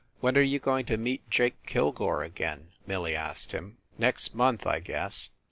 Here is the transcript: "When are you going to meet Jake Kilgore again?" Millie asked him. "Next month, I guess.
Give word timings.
"When 0.19 0.35
are 0.35 0.41
you 0.41 0.57
going 0.57 0.87
to 0.87 0.97
meet 0.97 1.29
Jake 1.29 1.63
Kilgore 1.67 2.23
again?" 2.23 2.69
Millie 2.87 3.15
asked 3.15 3.51
him. 3.51 3.77
"Next 3.99 4.33
month, 4.33 4.65
I 4.65 4.79
guess. 4.79 5.29